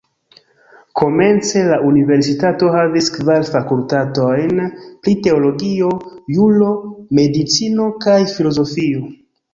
[1.01, 4.63] Komence, la universitato havis kvar fakultatojn
[5.05, 5.93] pri teologio,
[6.39, 6.73] juro,
[7.21, 9.07] medicino kaj filozofio.